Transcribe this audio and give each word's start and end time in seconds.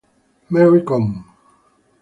Mary 0.51 0.81
Kom 0.89 1.05